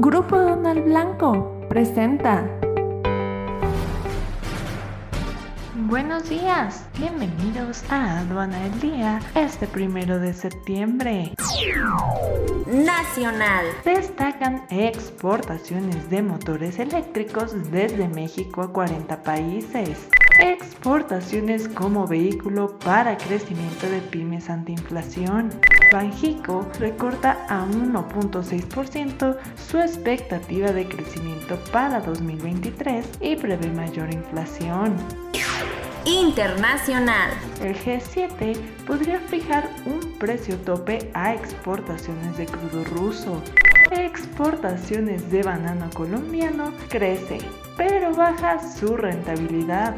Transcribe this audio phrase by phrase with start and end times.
[0.00, 2.48] Grupo Donald Blanco presenta.
[5.74, 11.32] Buenos días, bienvenidos a Aduana del Día, este primero de septiembre.
[12.68, 13.66] Nacional.
[13.84, 20.08] Destacan exportaciones de motores eléctricos desde México a 40 países.
[20.40, 25.50] Exportaciones como vehículo para crecimiento de pymes antiinflación.
[25.92, 34.94] Banjico recorta a 1.6% su expectativa de crecimiento para 2023 y prevé mayor inflación.
[36.04, 37.30] Internacional.
[37.62, 38.56] El G7
[38.86, 43.42] podría fijar un precio tope a exportaciones de crudo ruso.
[43.90, 47.38] Exportaciones de banano colombiano crece,
[47.76, 49.94] pero baja su rentabilidad.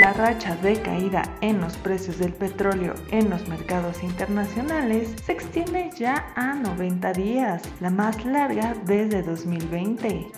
[0.00, 5.90] La racha de caída en los precios del petróleo en los mercados internacionales se extiende
[5.94, 10.32] ya a 90 días, la más larga desde 2020.